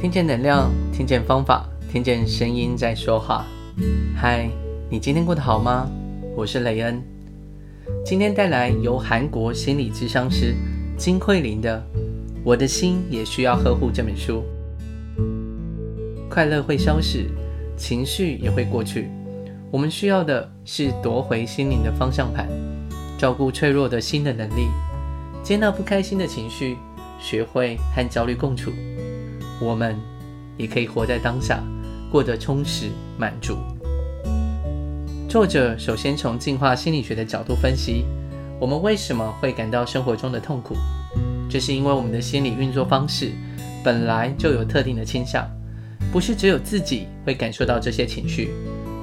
[0.00, 3.44] 听见能量，听见方法，听见声音在说话。
[4.16, 4.48] 嗨，
[4.88, 5.86] 你今天过得好吗？
[6.34, 7.02] 我是雷恩，
[8.02, 10.54] 今天带来由韩国心理咨商师
[10.96, 11.76] 金慧玲的
[12.42, 14.42] 《我的心也需要呵护》这本书。
[16.30, 17.26] 快乐会消逝，
[17.76, 19.10] 情绪也会过去，
[19.70, 22.48] 我们需要的是夺回心灵的方向盘，
[23.18, 24.66] 照顾脆弱的心的能力，
[25.42, 26.78] 接纳不开心的情绪，
[27.20, 28.72] 学会和焦虑共处。
[29.60, 29.94] 我们
[30.56, 31.62] 也可以活在当下，
[32.10, 32.88] 过得充实
[33.18, 33.58] 满足。
[35.28, 38.04] 作者首先从进化心理学的角度分析，
[38.58, 40.74] 我们为什么会感到生活中的痛苦，
[41.48, 43.32] 这是因为我们的心理运作方式
[43.84, 45.46] 本来就有特定的倾向，
[46.10, 48.50] 不是只有自己会感受到这些情绪，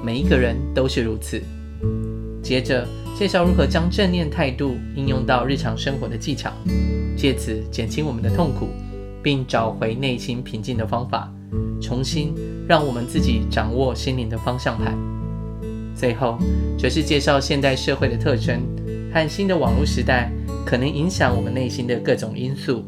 [0.04, 1.42] 每一个人都是如此。
[2.44, 6.52] 接着介绍如何将正念态度应用到日常生活的技巧，
[7.16, 8.70] 借此减轻我们的痛苦。
[9.28, 11.30] 并找回内心平静的方法，
[11.82, 12.34] 重新
[12.66, 14.98] 让我们自己掌握心灵的方向盘。
[15.94, 16.38] 最后，
[16.80, 18.62] 则是介绍现代社会的特征
[19.14, 20.32] 和新的网络时代
[20.66, 22.86] 可能影响我们内心的各种因素，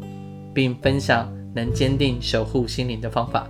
[0.54, 3.46] 并分享能坚定守护心灵的方法。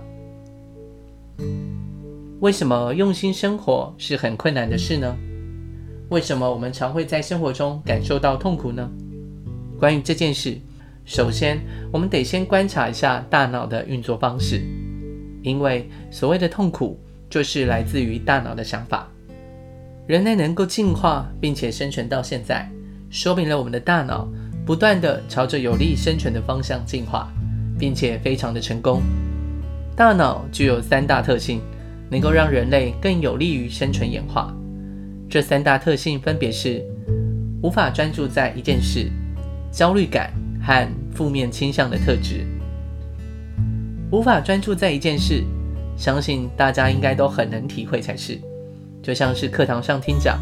[2.41, 5.15] 为什么用心生活是很困难的事呢？
[6.09, 8.85] 为什么我们常会在生活中感受到痛苦呢？
[9.79, 10.57] 关于这件事，
[11.03, 11.59] 首先，
[11.91, 14.61] 我们得先观察一下大脑的运作方式，
[15.41, 16.99] 因为所谓的痛苦
[17.29, 19.07] 就是来自于大脑的想法。
[20.07, 22.69] 人类能够进化并且生存到现在，
[23.09, 24.27] 说明了我们的大脑
[24.65, 27.31] 不断地朝着有利生存的方向进化，
[27.79, 29.01] 并且非常的成功。
[29.95, 31.61] 大脑具有三大特性，
[32.09, 34.55] 能够让人类更有利于生存演化。
[35.29, 36.83] 这三大特性分别是：
[37.61, 39.09] 无法专注在一件事、
[39.71, 40.31] 焦虑感。
[40.61, 42.45] 和负面倾向的特质，
[44.11, 45.43] 无法专注在一件事，
[45.97, 48.39] 相信大家应该都很能体会才是。
[49.01, 50.39] 就像是课堂上听讲，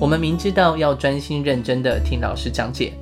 [0.00, 2.92] 我们明知道要专心认真的听老师讲解，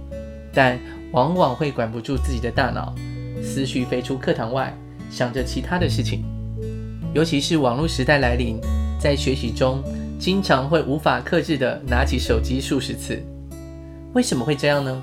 [0.53, 0.79] 但
[1.13, 2.95] 往往会管不住自己的大脑，
[3.43, 4.77] 思绪飞出课堂外，
[5.11, 6.23] 想着其他的事情。
[7.15, 8.61] 尤其是网络时代来临，
[9.01, 9.83] 在学习中
[10.19, 13.21] 经常会无法克制的拿起手机数十次。
[14.13, 15.03] 为什么会这样呢？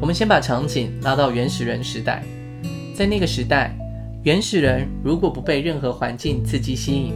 [0.00, 2.22] 我们先把场景拉到原始人时代，
[2.94, 3.76] 在那个时代，
[4.22, 7.12] 原始人如果不被任何环境刺激吸引，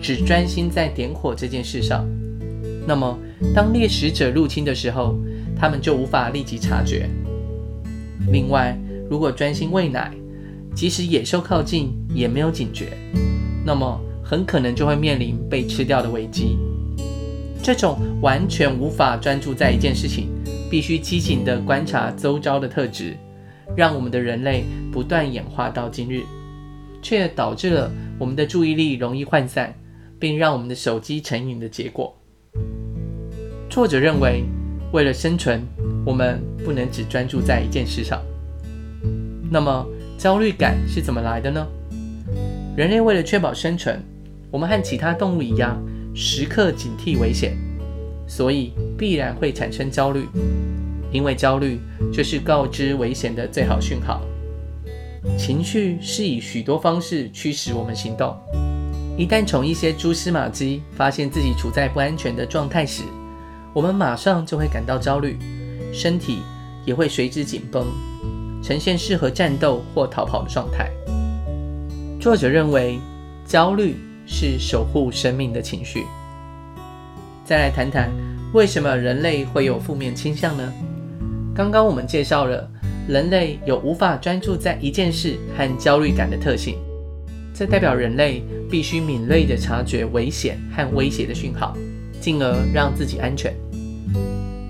[0.00, 2.06] 只专心在点火这件事上，
[2.86, 3.18] 那么
[3.54, 5.16] 当猎食者入侵的时候，
[5.58, 7.08] 他们就无法立即察觉。
[8.30, 8.76] 另外，
[9.08, 10.12] 如果专心喂奶，
[10.74, 12.88] 即使野兽靠近也没有警觉，
[13.64, 16.58] 那么很可能就会面临被吃掉的危机。
[17.62, 20.28] 这种完全无法专注在一件事情，
[20.70, 23.16] 必须机警地观察周遭的特质，
[23.76, 26.22] 让我们的人类不断演化到今日，
[27.00, 29.74] 却导致了我们的注意力容易涣散，
[30.18, 32.14] 并让我们的手机成瘾的结果。
[33.68, 34.44] 作者认为，
[34.92, 35.62] 为了生存，
[36.04, 38.22] 我们不能只专注在一件事上。
[39.50, 39.86] 那么，
[40.18, 41.66] 焦虑感是怎么来的呢？
[42.76, 44.02] 人类为了确保生存，
[44.50, 45.80] 我们和其他动物一样，
[46.14, 47.56] 时刻警惕危险。
[48.26, 50.26] 所以必然会产生焦虑，
[51.12, 51.78] 因为焦虑
[52.12, 54.20] 就是告知危险的最好讯号。
[55.38, 58.36] 情绪是以许多方式驱使我们行动。
[59.18, 63.02] 一旦从一些蛛丝马迹发现自己处在不安全的状态时，
[63.72, 65.38] 我们马上就会感到焦虑，
[65.92, 66.40] 身体
[66.84, 67.86] 也会随之紧绷，
[68.62, 70.90] 呈现适合战斗或逃跑的状态。
[72.20, 72.98] 作者认为，
[73.46, 76.04] 焦虑是守护生命的情绪。
[77.46, 78.10] 再来谈谈
[78.52, 80.72] 为什么人类会有负面倾向呢？
[81.54, 82.68] 刚刚我们介绍了
[83.06, 86.76] 人类有无法专注在一件事和焦虑感的特性，
[87.54, 91.76] 这代表人类必须敏锐地察觉危险和威胁的讯号，
[92.20, 93.54] 进而让自己安全。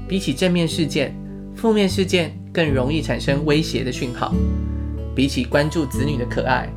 [0.06, 1.14] 比起正面事件，
[1.54, 4.34] 负面事件更容易产生威胁的讯号。
[5.14, 6.68] 比起关注子女的可爱，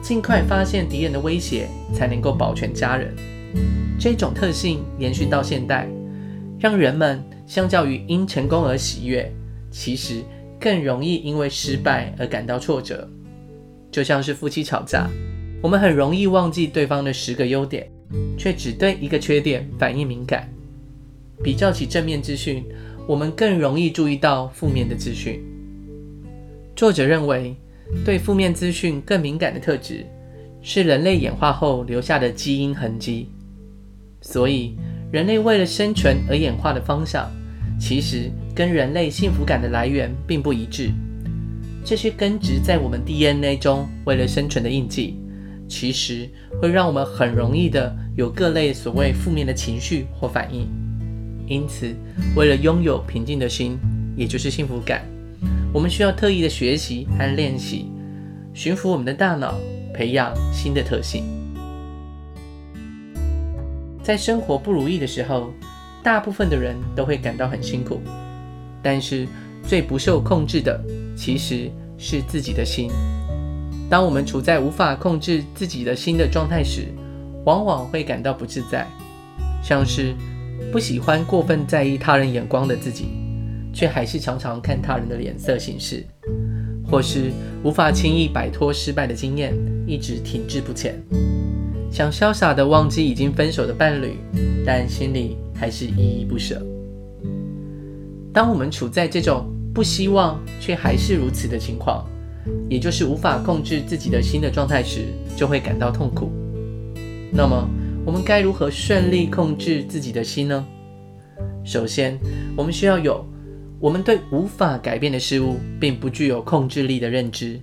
[0.00, 3.12] 尽快发现敌人的威胁，才能够保全家人。
[4.00, 5.86] 这种特性延续到现代，
[6.58, 9.30] 让人们相较于因成功而喜悦，
[9.70, 10.22] 其实
[10.58, 13.06] 更容易因为失败而感到挫折。
[13.90, 15.06] 就像是夫妻吵架，
[15.62, 17.86] 我们很容易忘记对方的十个优点，
[18.38, 20.48] 却只对一个缺点反应敏感。
[21.44, 22.64] 比较起正面资讯，
[23.06, 25.44] 我们更容易注意到负面的资讯。
[26.74, 27.54] 作者认为，
[28.02, 30.06] 对负面资讯更敏感的特质，
[30.62, 33.28] 是人类演化后留下的基因痕迹。
[34.20, 34.76] 所以，
[35.10, 37.30] 人类为了生存而演化的方向，
[37.78, 40.90] 其实跟人类幸福感的来源并不一致。
[41.82, 45.16] 这些根植在我们 DNA 中为了生存的印记，
[45.66, 46.28] 其实
[46.60, 50.68] 会让我们很容易的有各类所谓负面的情绪或反应。
[51.46, 51.94] 因此，
[52.36, 53.78] 为了拥有平静的心，
[54.14, 55.02] 也就是幸福感，
[55.72, 57.86] 我们需要特意的学习和练习，
[58.52, 59.54] 驯服我们的大脑，
[59.94, 61.39] 培养新的特性。
[64.02, 65.52] 在生活不如意的时候，
[66.02, 68.00] 大部分的人都会感到很辛苦，
[68.82, 69.26] 但是
[69.66, 70.82] 最不受控制的
[71.16, 72.90] 其实是自己的心。
[73.90, 76.86] 当我们处在无法控制自己的心的状态时，
[77.44, 78.86] 往往会感到不自在，
[79.62, 80.14] 像是
[80.72, 83.06] 不喜欢过分在意他人眼光的自己，
[83.72, 86.06] 却还是常常看他人的脸色行事，
[86.88, 87.30] 或是
[87.62, 89.54] 无法轻易摆脱失败的经验，
[89.86, 90.94] 一直停滞不前。
[91.90, 94.16] 想潇洒地忘记已经分手的伴侣，
[94.64, 96.64] 但心里还是依依不舍。
[98.32, 102.06] 当我们处在这种不希望却还是如此的情况，
[102.68, 105.06] 也就是无法控制自己的心的状态时，
[105.36, 106.30] 就会感到痛苦。
[107.32, 107.68] 那么，
[108.06, 110.64] 我们该如何顺利控制自己的心呢？
[111.64, 112.16] 首先，
[112.56, 113.24] 我们需要有
[113.80, 117.60] 我们对无法改变的事物并不具有控制力的认知，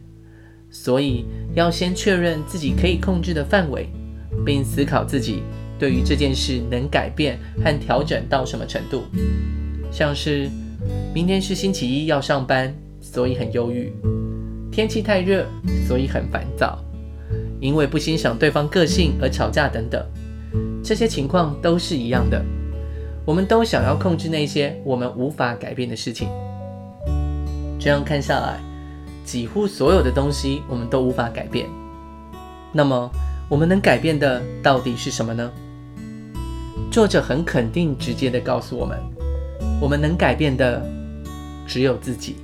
[0.69, 1.25] 所以
[1.55, 3.89] 要先确认自己可以控制的范围。
[4.45, 5.43] 并思考自己
[5.79, 9.03] 对于这件事能改变和调整到什么程度，
[9.91, 10.49] 像是
[11.13, 13.91] 明天是星期一要上班，所以很忧郁；
[14.71, 15.45] 天气太热，
[15.87, 16.77] 所以很烦躁；
[17.59, 20.03] 因为不欣赏对方个性而吵架等等。
[20.83, 22.43] 这些情况都是一样的，
[23.25, 26.29] 我们都想要控制那些我们无法改变的事情。
[27.77, 28.59] 这样看下来，
[29.25, 31.67] 几乎所有的东西我们都无法改变。
[32.71, 33.11] 那么，
[33.49, 35.49] 我们能改变的到底是什么呢？
[36.91, 38.99] 作者很肯定、直接地告诉我们：
[39.79, 40.85] 我们能改变的
[41.65, 42.35] 只有自己。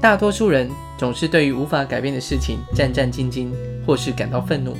[0.00, 3.48] 大多数人总是对于无法改变的事情战战兢兢，
[3.86, 4.74] 或是感到愤怒，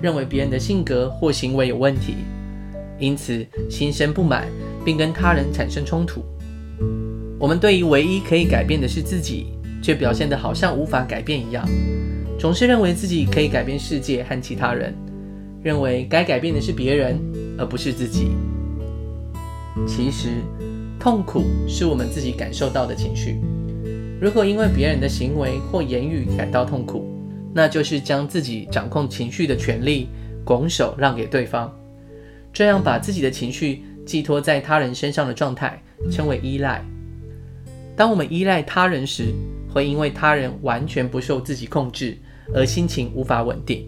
[0.00, 2.18] 认为别人的性格或行为有问题，
[3.00, 4.46] 因此心生不满，
[4.84, 6.22] 并跟他人产生冲突。
[7.40, 9.46] 我们对于唯一可以改变的是自己，
[9.82, 11.66] 却表现得好像无法改变一样。
[12.38, 14.94] 总是认为自己可以改变世界和其他人，
[15.62, 17.18] 认为该改变的是别人，
[17.58, 18.28] 而不是自己。
[19.86, 20.28] 其实，
[20.98, 23.40] 痛苦是我们自己感受到的情绪。
[24.20, 27.06] 如果因为别人的行为或言语感到痛苦，
[27.54, 30.08] 那就是将自己掌控情绪的权利
[30.44, 31.74] 拱手让给对方。
[32.52, 36.82] 这样把自己的情绪寄托在他人身上的状态，称为依赖。
[37.94, 39.32] 当我们依赖他人时，
[39.68, 42.16] 会因为他人完全不受自己控制，
[42.54, 43.86] 而心情无法稳定。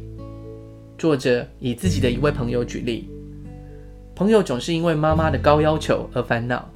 [0.96, 3.08] 作者以自己的一位朋友举例，
[4.14, 6.68] 朋友总是因为妈妈的高要求而烦恼。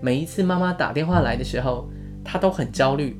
[0.00, 1.88] 每一次妈妈打电话来的时候，
[2.24, 3.16] 他都很焦虑，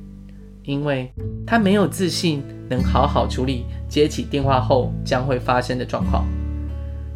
[0.63, 1.11] 因为
[1.45, 6.25] 他没有自信能好好处理接起电话后将会发生的状况。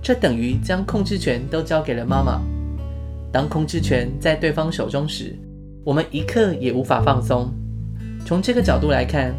[0.01, 2.41] 这等于将控制权都交给了妈妈。
[3.31, 5.35] 当控制权在对方手中时，
[5.83, 7.51] 我们一刻也无法放松。
[8.25, 9.33] 从这个角度来看，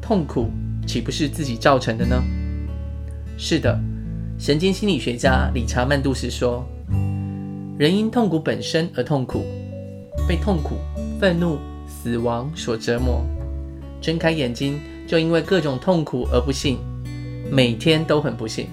[0.00, 0.50] 痛苦
[0.90, 2.20] 岂不是自己造成的呢？
[3.38, 3.78] 是的，
[4.40, 6.66] 神经心理学家理查曼杜斯说
[7.78, 9.44] ：“人因痛苦本身而痛苦，
[10.26, 10.74] 被痛苦、
[11.20, 13.24] 愤怒、死亡所折磨。
[14.00, 16.76] 睁开眼睛就因为各种痛苦而不幸，
[17.52, 18.66] 每天都很不幸。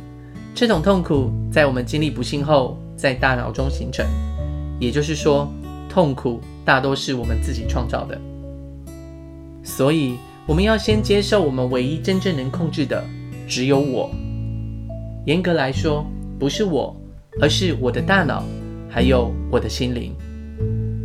[0.55, 4.03] 这种痛苦在我们经历不幸后，在大脑中形成。
[4.79, 5.47] 也就是说，
[5.87, 8.19] 痛苦大多是我们自己创造的。”
[9.63, 10.15] 所以，
[10.47, 13.03] 我们要先接受，我们唯一真正能控制的
[13.49, 14.09] 只有我。
[15.25, 16.05] 严格来说，
[16.39, 16.95] 不是我，
[17.41, 18.45] 而是我的大脑，
[18.87, 20.15] 还有我的心灵。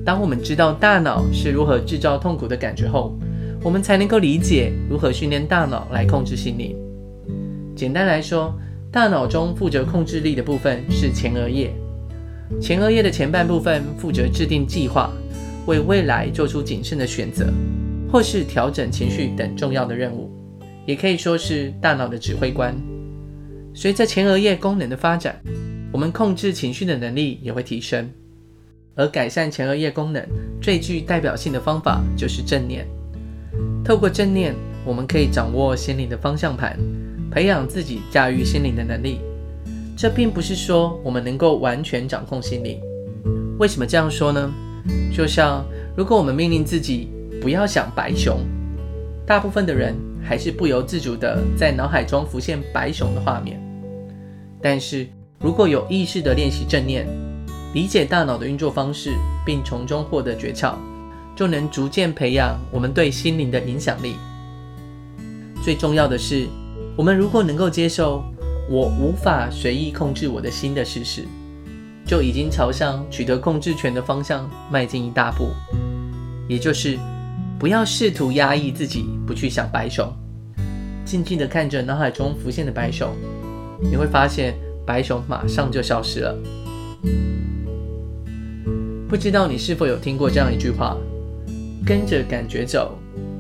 [0.07, 3.19] 当我们知道大脑是如何制造痛苦的感觉后，
[3.65, 6.77] 我们才能够理解如何训练大脑来控制心灵。
[7.75, 8.57] 简单来说，
[8.93, 11.73] 大脑中负责控制力的部分是前额叶。
[12.61, 15.11] 前额叶的前半部分负责制定计划，
[15.67, 17.53] 为未来做出谨慎的选择。
[18.13, 20.31] 或是调整情绪等重要的任务，
[20.85, 22.77] 也可以说是大脑的指挥官。
[23.73, 25.41] 随着前额叶功能的发展，
[25.91, 28.07] 我们控制情绪的能力也会提升。
[28.95, 30.23] 而改善前额叶功能
[30.61, 32.87] 最具代表性的方法就是正念。
[33.83, 34.55] 透过正念，
[34.85, 36.79] 我们可以掌握心灵的方向盘，
[37.31, 39.21] 培养自己驾驭心灵的能力。
[39.97, 42.79] 这并不是说我们能够完全掌控心灵。
[43.59, 44.53] 为什么这样说呢？
[45.11, 45.65] 就像
[45.97, 47.09] 如果我们命令自己，
[47.43, 48.39] 不要想白熊，
[49.27, 53.61] 大部分的人还是不由自主的在脑海中浮现白熊的画面。
[54.63, 55.09] 但是
[55.41, 57.05] 如果有意识的练习正念，
[57.75, 59.11] 理解大脑的运作方式，
[59.45, 60.77] 并从中获得诀窍，
[61.35, 64.15] 就能逐渐培养我们对心灵的影响力。
[65.65, 66.47] 最重要的是，
[66.97, 68.23] 我们如果能够接受
[68.71, 71.25] 我无法随意控制我的心的事实，
[72.07, 75.49] 就已经朝向取得控制权的方向迈进一大步。
[76.49, 76.99] 也就是，
[77.63, 80.13] 不要试图压抑自己，不去想白熊，
[81.05, 83.15] 静静地看着脑海中浮现的白熊，
[83.81, 84.53] 你会发现
[84.85, 86.37] 白熊马上就消失了。
[89.09, 90.97] 不知道你是否有听过这样一句话：
[91.87, 92.99] 跟着感觉走，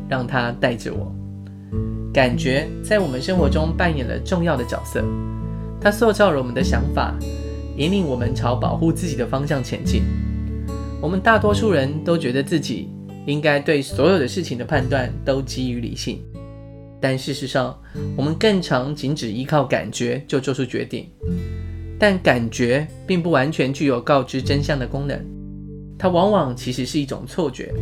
[0.09, 1.13] 让它带着我。
[2.15, 5.03] 感觉在我们生活中扮演了重要的角色，
[5.81, 7.13] 它塑造了我们的想法，
[7.77, 10.05] 引领我们朝保护自己的方向前进。
[11.01, 12.89] 我们大多数人都觉得自己
[13.27, 16.21] 应该对所有的事情的判断都基于理性，
[17.01, 17.79] 但事实上，
[18.17, 21.09] 我们更常仅只依靠感觉就做出决定。
[21.99, 25.21] 但感觉并不完全具有告知真相的功能，
[25.97, 27.73] 它往往其实是一种错觉，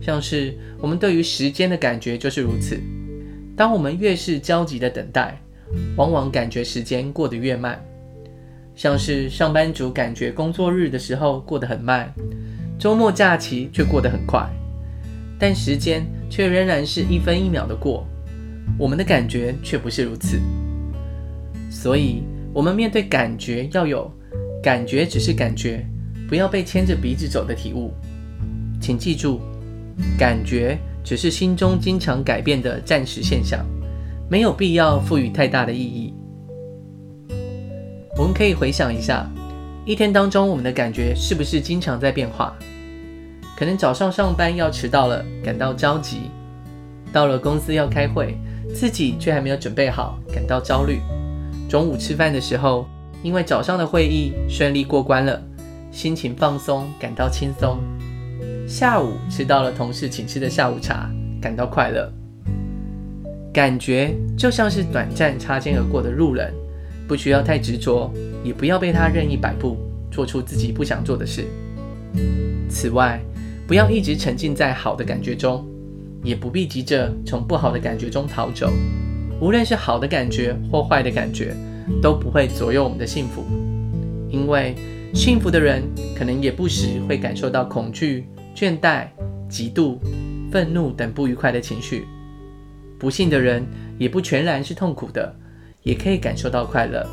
[0.00, 2.80] 像是我们对于时间的感觉就是如此。
[3.54, 5.38] 当我们越是焦急的等待，
[5.96, 7.78] 往往感觉时间过得越慢。
[8.74, 12.10] 像是上班族感觉工作日的时候过得很慢，
[12.78, 14.48] 周末假期却过得很快，
[15.42, 18.06] 但时间却仍然是一分一秒的过，
[18.78, 20.38] 我们的感觉却不是如此。
[21.68, 22.22] 所以，
[22.54, 24.08] 我们面对感觉要有
[24.62, 25.84] “感觉只是感觉，
[26.28, 27.92] 不要被牵着鼻子走”的体悟。
[28.80, 29.40] 请记住，
[30.16, 30.78] 感觉。
[31.02, 33.66] 只是心中经常改变的暂时现象，
[34.30, 36.14] 没有必要赋予太大的意义。
[38.16, 39.28] 我们可以回想一下，
[39.84, 42.56] 一天当中我们的感觉是不是经常在变化？
[43.62, 46.22] 可能早上上班要迟到了，感到着急；
[47.12, 48.36] 到了公司要开会，
[48.74, 50.96] 自己却还没有准备好，感到焦虑；
[51.70, 52.88] 中午吃饭的时候，
[53.22, 55.40] 因为早上的会议顺利过关了，
[55.92, 57.78] 心情放松，感到轻松。
[58.66, 61.08] 下午吃到了同事请吃的下午茶，
[61.40, 62.12] 感到快乐。
[63.54, 66.52] 感觉就像是短暂擦肩而过的路人，
[67.06, 69.76] 不需要太执着，也不要被他任意摆布，
[70.10, 71.44] 做出自己不想做的事。
[72.68, 73.20] 此外，
[73.72, 75.66] 不要一直沉浸在好的感觉中，
[76.22, 78.70] 也不必急着从不好的感觉中逃走。
[79.40, 81.56] 无论是好的感觉或坏的感觉，
[82.02, 83.42] 都不会左右我们的幸福。
[84.28, 84.74] 因为
[85.14, 88.26] 幸福的人，可能也不时会感受到恐惧。
[88.54, 89.06] 倦怠、
[89.48, 89.96] 嫉妒、
[90.50, 92.04] 愤怒等不愉快的情绪，
[92.98, 93.64] 不幸的人
[93.96, 95.34] 也不全然是痛苦的，
[95.82, 97.08] 也可以感受到快乐。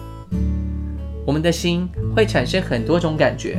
[1.25, 3.57] 我们的心会产生很多种感觉，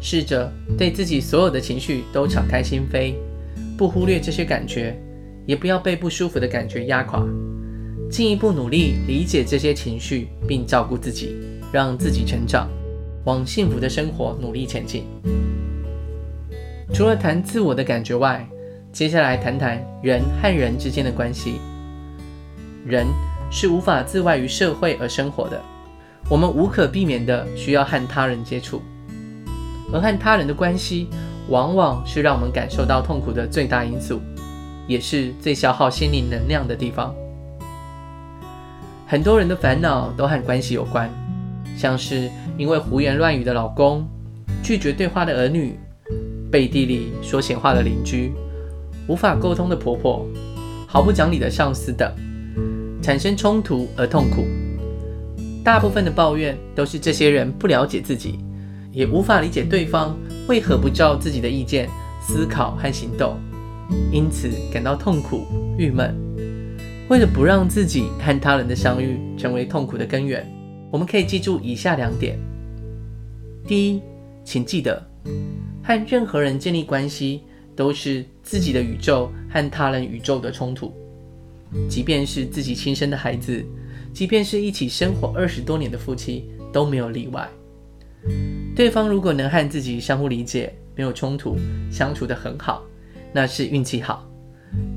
[0.00, 3.14] 试着对自己所有的情绪都敞开心扉，
[3.76, 4.96] 不忽略这些感觉，
[5.46, 7.26] 也不要被不舒服的感觉压垮，
[8.10, 11.36] 进一步努力理解这些情绪，并照顾自己，
[11.72, 12.68] 让自己成长，
[13.24, 15.04] 往幸福的生活努力前进。
[16.94, 18.48] 除了谈自我的感觉外，
[18.92, 21.54] 接下来谈谈人和人之间的关系。
[22.86, 23.06] 人
[23.50, 25.60] 是无法自外于社会而生活的，
[26.30, 28.80] 我们无可避免的需要和他人接触，
[29.92, 31.08] 而和他人的关系
[31.48, 34.20] 往往是让我们感受到痛苦的最大因素，
[34.86, 37.14] 也是最消耗心灵能量的地方。
[39.06, 41.08] 很多人的烦恼都和关系有关，
[41.76, 42.28] 像是
[42.58, 44.04] 因为胡言乱语的老公，
[44.62, 45.78] 拒绝对话的儿女。
[46.48, 48.32] 背地里说闲话的邻居，
[49.08, 50.24] 无法沟通的婆婆，
[50.86, 52.10] 毫不讲理的上司等，
[53.02, 54.46] 产生冲突而痛苦。
[55.64, 58.38] 大部分的抱怨都是这些人不了解自己，
[58.96, 61.86] 也无法理解对方为何不照自己的意见
[62.18, 63.36] 思考和行动，
[64.10, 65.44] 因此感到痛苦、
[65.76, 66.16] 郁闷。
[67.10, 70.50] 为了不让自己和他人的相遇成为痛苦的根源，
[70.90, 72.38] 我们可以记住以下两点：
[73.66, 74.00] 第一，
[74.42, 75.06] 请记得。
[75.84, 77.42] 和任何人建立关系，
[77.76, 80.90] 都是自己的宇宙和他人宇宙的冲突。
[81.86, 83.62] 即便是自己亲生的孩子，
[84.14, 87.46] 即便是一起生活二十多年的夫妻，都没有例外。
[88.76, 91.56] 对方如果能和自己相互理解，没有冲突，
[91.90, 92.82] 相处得很好，
[93.32, 94.28] 那是运气好。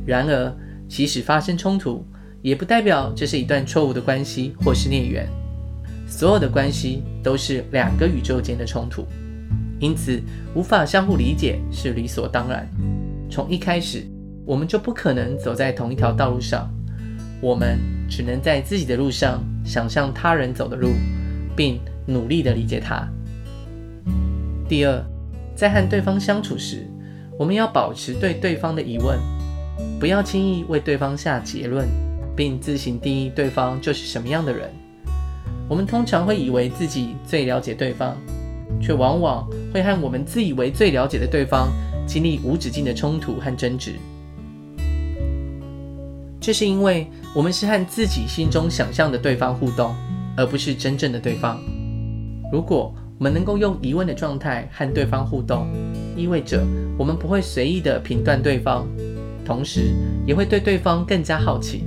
[0.06, 0.54] 然而，
[0.90, 2.06] 即使发生冲突，
[2.42, 5.26] 也不代表这是一段错误的关系或是孽缘。
[6.06, 9.08] 所有的关系都是两个宇宙间的冲突。
[9.80, 10.22] 因此，
[10.54, 12.70] 无法相互理解是理所当然。
[13.32, 14.06] 从一开始，
[14.46, 16.70] 我们就不可能走在同一条道路上。
[17.40, 20.90] 我们只能在自己的路上想象他人走的路，
[21.56, 23.08] 并努力地理解他。
[24.70, 25.04] 第二，
[25.56, 26.88] 在和对方相处时，
[27.38, 29.20] 我们要保持对对方的疑问，
[30.00, 31.88] 不要轻易为对方下结论，
[32.36, 34.70] 并自行定义对方就是什么样的人。
[35.68, 38.16] 我们通常会以为自己最了解对方。
[38.80, 41.70] 却往往会和我们自以为最了解的对方
[42.06, 43.96] 经历无止境的冲突和争执。
[46.40, 49.94] 这是因为我们是和自己心中想象的对方互动，
[50.38, 51.60] 而不是真正的对方。
[52.52, 55.68] 如果我们能够用疑问的状态和对方互动，
[56.16, 56.66] 意味着
[56.98, 58.88] 我们不会随意的评断对方，
[59.46, 59.94] 同时
[60.26, 61.84] 也会对对方更加好奇。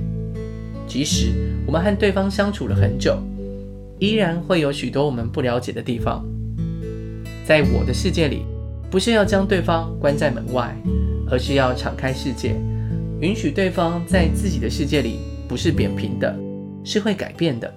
[0.85, 1.33] 即使
[1.65, 3.17] 我们和对方相处了很久，
[3.97, 6.23] 依然会有许多我们不了解的地方。
[7.43, 8.45] 在我的世界里，
[8.91, 10.77] 不是要将对方关在门外，
[11.27, 12.55] 而是要敞开世界，
[13.21, 16.37] 允许对方在自己的世界里不是扁平的，
[16.83, 17.73] 是会改变的。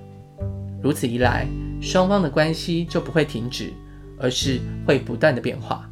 [0.83, 1.47] 如此一来，
[1.81, 3.73] 双方的关系就不会停止，
[4.19, 5.89] 而是会不断的变化。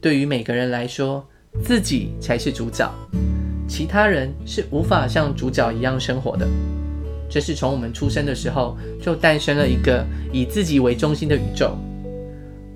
[0.00, 1.26] 对于每个人来说，
[1.62, 2.92] 自己才是主角，
[3.66, 6.46] 其他人是无法像主角一样生活的。
[7.30, 11.76] 这是从我们出生的时候就诞生了一个以自己为中心的宇宙。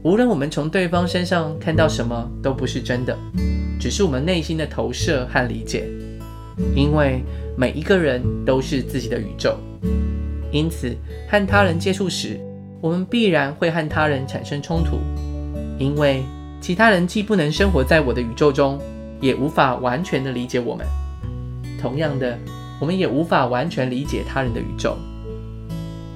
[0.03, 3.17] 无论我们从对方身上看到什么，都不是真的，
[3.79, 5.89] 只是我们内心的投射和理解。
[6.75, 7.23] 因为
[7.57, 9.57] 每一个人都是自己的宇宙。
[10.51, 10.97] 因此，
[11.29, 12.41] 和他人接触时，
[12.81, 14.99] 我们必然会和他人产生冲突，
[15.79, 16.23] 因为
[16.61, 18.79] 其他人既不能生活在我的宇宙中，
[19.21, 20.87] 也无法完全的理解我们。
[21.81, 22.39] 同样的，
[22.81, 24.97] 我们也无法完全理解他人的宇宙。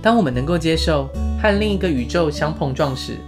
[0.00, 1.08] 当我们能够接受
[1.40, 3.18] 和另一个宇宙相碰撞时，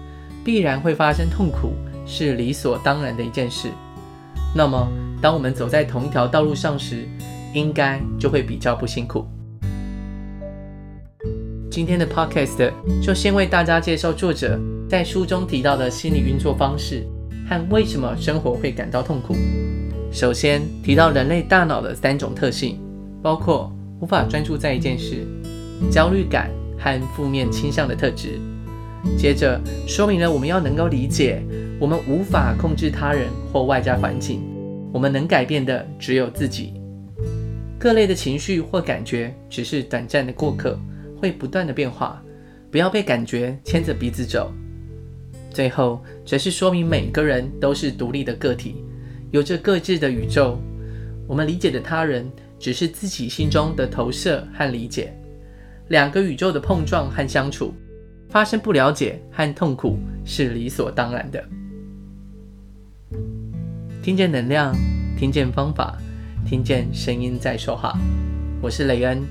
[0.44, 1.72] 必然会发生痛苦，
[2.06, 3.68] 是理所当然的一件事。
[4.54, 4.88] 那么，
[5.20, 7.06] 当我们走在同一条道路上时，
[7.52, 9.26] 应该就会比较不辛苦。
[11.74, 12.70] 今天的 podcast
[13.02, 14.56] 就先为大家介绍作者
[14.88, 17.04] 在书中提到的心理运作方式
[17.50, 19.34] 和为什么生活会感到痛苦。
[20.12, 22.78] 首先提到人类大脑的三种特性，
[23.20, 25.26] 包括无法专注在一件事、
[25.90, 28.38] 焦虑感和负面倾向的特质。
[29.18, 31.42] 接着说明了我们要能够理解，
[31.80, 34.40] 我们无法控制他人或外在环境，
[34.92, 36.74] 我们能改变的只有自己。
[37.80, 40.78] 各类的情绪或感觉只是短暂的过客。
[41.24, 42.22] 会不断的变化，
[42.70, 44.52] 不要被感觉牵着鼻子走。
[45.50, 48.84] 最后，则是说明每个人都是独立的个体，
[49.30, 50.60] 有着各自的宇宙。
[51.26, 55.14] 我们理解的他人，只是自己心中的投射和理解。
[55.88, 57.72] 两个宇宙的碰撞和相处，
[58.28, 61.42] 发生不了解和痛苦是理所当然的。
[64.02, 64.76] 听见能量，
[65.16, 65.96] 听见方法，
[66.46, 67.98] 听见声音在说话。
[68.60, 69.22] 我是雷恩，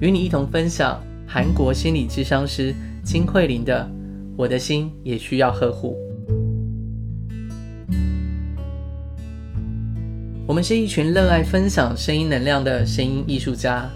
[0.00, 0.98] 与你一同分享。
[1.34, 3.90] 韩国心理咨商师金慧玲的
[4.36, 5.96] 《我的心也需要呵护》。
[10.46, 13.90] 我们是一群热爱分享声音能量的声音艺术家，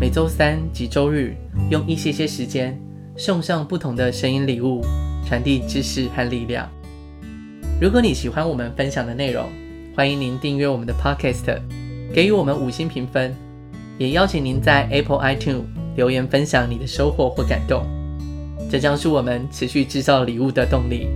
[0.00, 1.34] 每周三及周日
[1.72, 2.80] 用一些些时间
[3.16, 4.80] 送上不同的声音礼物，
[5.26, 6.70] 传递知识和力量。
[7.80, 9.48] 如果你喜欢我们分享的内容，
[9.96, 11.58] 欢迎您订阅我们的 Podcast，
[12.14, 13.34] 给予我们五星评分，
[13.98, 15.64] 也邀请您在 Apple iTunes。
[15.96, 17.84] 留言分享你的收获或感动，
[18.70, 21.08] 这将是我们持续制造礼物的动力。